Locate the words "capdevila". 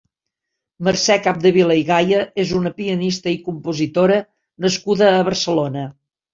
1.27-1.75